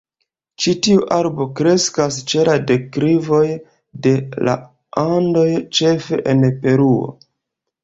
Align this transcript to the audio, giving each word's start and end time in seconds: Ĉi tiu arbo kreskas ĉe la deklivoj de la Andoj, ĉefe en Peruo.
Ĉi 0.63 0.71
tiu 0.85 1.01
arbo 1.17 1.45
kreskas 1.59 2.17
ĉe 2.33 2.45
la 2.47 2.55
deklivoj 2.71 3.43
de 4.07 4.15
la 4.49 4.57
Andoj, 5.05 5.47
ĉefe 5.81 6.23
en 6.35 6.45
Peruo. 6.67 7.17